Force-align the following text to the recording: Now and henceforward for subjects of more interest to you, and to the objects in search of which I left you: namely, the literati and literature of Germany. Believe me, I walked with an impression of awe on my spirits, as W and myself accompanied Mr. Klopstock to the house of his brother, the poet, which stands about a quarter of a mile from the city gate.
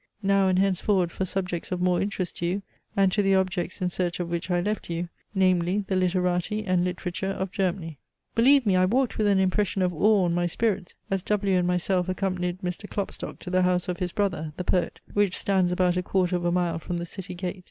Now 0.23 0.47
and 0.47 0.57
henceforward 0.57 1.11
for 1.11 1.25
subjects 1.25 1.71
of 1.71 1.79
more 1.79 2.01
interest 2.01 2.37
to 2.37 2.45
you, 2.47 2.63
and 2.97 3.11
to 3.11 3.21
the 3.21 3.35
objects 3.35 3.83
in 3.83 3.89
search 3.89 4.19
of 4.19 4.31
which 4.31 4.49
I 4.49 4.59
left 4.59 4.89
you: 4.89 5.09
namely, 5.35 5.85
the 5.87 5.95
literati 5.95 6.65
and 6.65 6.83
literature 6.83 7.27
of 7.29 7.51
Germany. 7.51 7.99
Believe 8.33 8.65
me, 8.65 8.75
I 8.75 8.85
walked 8.85 9.19
with 9.19 9.27
an 9.27 9.37
impression 9.37 9.83
of 9.83 9.93
awe 9.93 10.25
on 10.25 10.33
my 10.33 10.47
spirits, 10.47 10.95
as 11.11 11.21
W 11.21 11.55
and 11.55 11.67
myself 11.67 12.09
accompanied 12.09 12.61
Mr. 12.61 12.89
Klopstock 12.89 13.37
to 13.41 13.51
the 13.51 13.61
house 13.61 13.87
of 13.87 13.99
his 13.99 14.11
brother, 14.11 14.53
the 14.57 14.63
poet, 14.63 14.99
which 15.13 15.37
stands 15.37 15.71
about 15.71 15.97
a 15.97 16.01
quarter 16.01 16.35
of 16.35 16.45
a 16.45 16.51
mile 16.51 16.79
from 16.79 16.97
the 16.97 17.05
city 17.05 17.35
gate. 17.35 17.59